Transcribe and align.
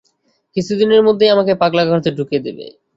কিছুদিনের 0.55 1.01
মধ্যেই 1.07 1.33
আমাকে 1.35 1.53
পাগলা 1.61 1.83
গারদে 1.85 2.11
ঢুকিয়ে 2.17 2.45
দেবে। 2.45 2.65